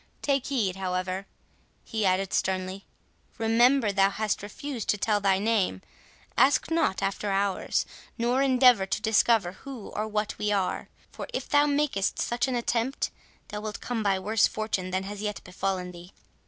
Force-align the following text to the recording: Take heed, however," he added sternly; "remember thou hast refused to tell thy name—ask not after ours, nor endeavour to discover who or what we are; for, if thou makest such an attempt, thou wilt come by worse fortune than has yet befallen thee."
Take 0.23 0.47
heed, 0.47 0.77
however," 0.77 1.27
he 1.83 2.07
added 2.07 2.33
sternly; 2.33 2.85
"remember 3.37 3.91
thou 3.91 4.09
hast 4.09 4.41
refused 4.41 4.89
to 4.89 4.97
tell 4.97 5.19
thy 5.19 5.37
name—ask 5.37 6.71
not 6.71 7.03
after 7.03 7.29
ours, 7.29 7.85
nor 8.17 8.41
endeavour 8.41 8.87
to 8.87 8.99
discover 9.03 9.51
who 9.51 9.89
or 9.89 10.07
what 10.07 10.39
we 10.39 10.51
are; 10.51 10.89
for, 11.11 11.27
if 11.35 11.47
thou 11.47 11.67
makest 11.67 12.17
such 12.19 12.47
an 12.47 12.55
attempt, 12.55 13.11
thou 13.49 13.61
wilt 13.61 13.79
come 13.79 14.01
by 14.01 14.17
worse 14.17 14.47
fortune 14.47 14.89
than 14.89 15.03
has 15.03 15.21
yet 15.21 15.39
befallen 15.43 15.91
thee." 15.91 16.11